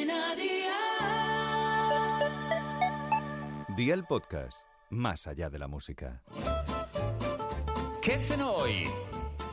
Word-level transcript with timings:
Cadena 0.00 0.34
Dial. 0.34 0.76
Día 3.76 3.94
el 3.94 4.04
podcast, 4.04 4.62
más 4.88 5.26
allá 5.26 5.50
de 5.50 5.58
la 5.58 5.68
música. 5.68 6.22
¿Qué 8.00 8.14
hacen 8.14 8.40
hoy? 8.40 8.88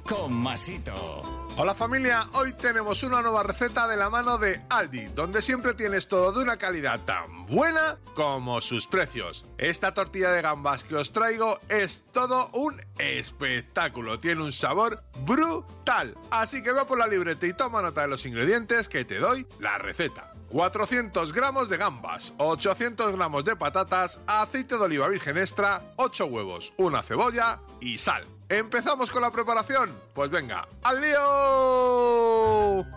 Con 0.08 0.34
Masito. 0.34 1.48
Hola 1.58 1.74
familia, 1.74 2.28
hoy 2.36 2.54
tenemos 2.54 3.04
una 3.04 3.22
nueva 3.22 3.44
receta 3.44 3.88
de 3.88 3.98
la 3.98 4.10
mano 4.10 4.38
de 4.38 4.62
Aldi, 4.70 5.08
donde 5.08 5.42
siempre 5.42 5.74
tienes 5.74 6.08
todo 6.08 6.32
de 6.32 6.44
una 6.44 6.56
calidad 6.56 7.04
tan 7.04 7.46
buena 7.48 7.98
como 8.14 8.62
sus 8.62 8.88
precios. 8.88 9.46
Esta 9.58 9.94
tortilla 9.94 10.32
de 10.32 10.44
gambas 10.44 10.84
que 10.84 10.96
os 10.96 11.12
traigo 11.12 11.60
es 11.68 12.06
todo 12.14 12.48
un 12.54 12.80
espectáculo, 13.00 14.20
tiene 14.20 14.44
un 14.44 14.54
sabor 14.54 15.04
brutal. 15.26 16.16
Así 16.30 16.64
que 16.64 16.72
ve 16.72 16.86
por 16.86 17.00
la 17.00 17.08
libreta 17.08 17.48
y 17.48 17.54
toma 17.54 17.82
nota 17.82 18.02
de 18.02 18.08
los 18.08 18.26
ingredientes 18.26 18.88
que 18.88 19.04
te 19.04 19.20
doy 19.20 19.46
la 19.60 19.78
receta. 19.78 20.37
400 20.50 21.34
gramos 21.34 21.70
de 21.70 21.78
gambas, 21.78 22.34
800 22.38 23.16
gramos 23.16 23.44
de 23.46 23.56
patatas, 23.56 24.20
aceite 24.26 24.78
de 24.78 24.84
oliva 24.84 25.08
virgen 25.10 25.38
extra, 25.38 25.82
8 25.98 26.26
huevos, 26.26 26.74
una 26.78 27.04
cebolla 27.04 27.60
y 27.80 27.98
sal. 27.98 28.26
¿Empezamos 28.50 29.12
con 29.12 29.22
la 29.22 29.32
preparación? 29.32 29.94
Pues 30.14 30.30
venga, 30.30 30.68
¡al 30.84 31.02
lío! 31.02 32.97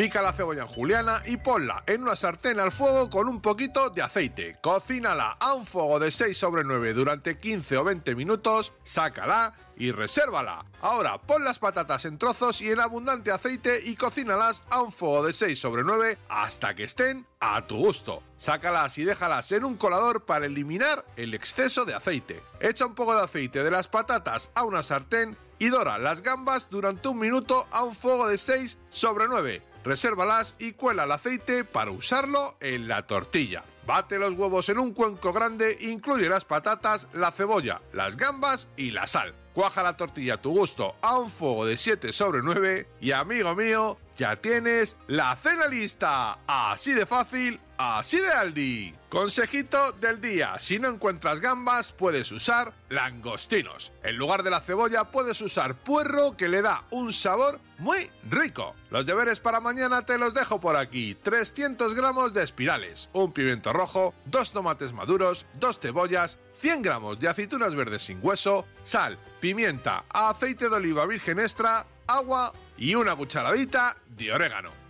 Pica 0.00 0.22
la 0.22 0.32
cebolla 0.32 0.62
en 0.62 0.68
juliana 0.68 1.22
y 1.26 1.36
ponla 1.36 1.84
en 1.86 2.04
una 2.04 2.16
sartén 2.16 2.58
al 2.58 2.72
fuego 2.72 3.10
con 3.10 3.28
un 3.28 3.42
poquito 3.42 3.90
de 3.90 4.00
aceite. 4.00 4.56
Cocínala 4.62 5.32
a 5.38 5.52
un 5.52 5.66
fuego 5.66 5.98
de 5.98 6.10
6 6.10 6.38
sobre 6.38 6.64
9 6.64 6.94
durante 6.94 7.36
15 7.36 7.76
o 7.76 7.84
20 7.84 8.14
minutos, 8.14 8.72
sácala 8.82 9.52
y 9.76 9.92
resérvala. 9.92 10.64
Ahora 10.80 11.20
pon 11.20 11.44
las 11.44 11.58
patatas 11.58 12.06
en 12.06 12.16
trozos 12.16 12.62
y 12.62 12.70
en 12.70 12.80
abundante 12.80 13.30
aceite 13.30 13.78
y 13.84 13.94
cocínalas 13.94 14.62
a 14.70 14.80
un 14.80 14.90
fuego 14.90 15.22
de 15.22 15.34
6 15.34 15.60
sobre 15.60 15.84
9 15.84 16.16
hasta 16.30 16.74
que 16.74 16.84
estén 16.84 17.26
a 17.38 17.66
tu 17.66 17.76
gusto. 17.76 18.22
Sácalas 18.38 18.96
y 18.96 19.04
déjalas 19.04 19.52
en 19.52 19.66
un 19.66 19.76
colador 19.76 20.24
para 20.24 20.46
eliminar 20.46 21.04
el 21.16 21.34
exceso 21.34 21.84
de 21.84 21.92
aceite. 21.92 22.42
Echa 22.58 22.86
un 22.86 22.94
poco 22.94 23.14
de 23.14 23.24
aceite 23.24 23.62
de 23.62 23.70
las 23.70 23.86
patatas 23.86 24.50
a 24.54 24.64
una 24.64 24.82
sartén 24.82 25.36
y 25.58 25.68
dora 25.68 25.98
las 25.98 26.22
gambas 26.22 26.70
durante 26.70 27.08
un 27.08 27.18
minuto 27.18 27.66
a 27.70 27.82
un 27.82 27.94
fuego 27.94 28.28
de 28.28 28.38
6 28.38 28.78
sobre 28.88 29.28
9 29.28 29.68
resérvalas 29.84 30.54
y 30.58 30.72
cuela 30.72 31.04
el 31.04 31.12
aceite 31.12 31.64
para 31.64 31.90
usarlo 31.90 32.56
en 32.60 32.88
la 32.88 33.06
tortilla. 33.06 33.64
Bate 33.86 34.18
los 34.18 34.34
huevos 34.34 34.68
en 34.68 34.78
un 34.78 34.92
cuenco 34.92 35.32
grande, 35.32 35.76
incluye 35.80 36.28
las 36.28 36.44
patatas, 36.44 37.08
la 37.12 37.32
cebolla, 37.32 37.80
las 37.92 38.16
gambas 38.16 38.68
y 38.76 38.90
la 38.90 39.06
sal. 39.06 39.34
Cuaja 39.52 39.82
la 39.82 39.96
tortilla 39.96 40.34
a 40.34 40.40
tu 40.40 40.50
gusto 40.50 40.94
a 41.00 41.18
un 41.18 41.28
fuego 41.28 41.66
de 41.66 41.76
7 41.76 42.12
sobre 42.12 42.40
9 42.42 42.86
y 43.00 43.10
amigo 43.10 43.54
mío, 43.56 43.98
ya 44.16 44.36
tienes 44.36 44.96
la 45.08 45.34
cena 45.34 45.66
lista. 45.66 46.38
Así 46.46 46.92
de 46.92 47.04
fácil, 47.04 47.58
así 47.80 48.18
de 48.20 48.30
Aldi. 48.30 48.94
Consejito 49.08 49.92
del 49.92 50.20
día, 50.20 50.58
si 50.58 50.78
no 50.78 50.88
encuentras 50.88 51.40
gambas 51.40 51.92
puedes 51.92 52.30
usar 52.30 52.74
langostinos. 52.90 53.92
En 54.02 54.16
lugar 54.16 54.42
de 54.42 54.50
la 54.50 54.60
cebolla 54.60 55.04
puedes 55.10 55.40
usar 55.40 55.76
puerro 55.76 56.36
que 56.36 56.48
le 56.48 56.62
da 56.62 56.84
un 56.90 57.12
sabor 57.12 57.58
muy 57.78 58.10
rico. 58.28 58.74
Los 58.90 59.06
deberes 59.06 59.40
para 59.40 59.60
mañana 59.60 60.04
te 60.04 60.18
los 60.18 60.34
dejo 60.34 60.60
por 60.60 60.76
aquí. 60.76 61.16
300 61.22 61.94
gramos 61.94 62.34
de 62.34 62.44
espirales, 62.44 63.08
un 63.14 63.32
pimiento 63.32 63.72
rojo, 63.72 64.14
dos 64.26 64.52
tomates 64.52 64.92
maduros, 64.92 65.46
dos 65.54 65.80
cebollas, 65.80 66.38
100 66.54 66.82
gramos 66.82 67.18
de 67.18 67.28
aceitunas 67.28 67.74
verdes 67.74 68.02
sin 68.02 68.20
hueso, 68.22 68.66
sal, 68.82 69.18
pimienta, 69.40 70.04
aceite 70.10 70.68
de 70.68 70.76
oliva 70.76 71.06
virgen 71.06 71.40
extra, 71.40 71.86
agua 72.06 72.52
y 72.76 72.94
una 72.94 73.16
cucharadita 73.16 73.96
de 74.08 74.32
orégano. 74.32 74.89